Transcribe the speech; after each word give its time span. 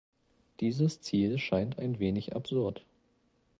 Dieses 0.61 1.01
Ziel 1.01 1.37
scheint 1.37 1.77
ein 1.77 1.99
wenig 1.99 2.35
absurd. 2.35 2.83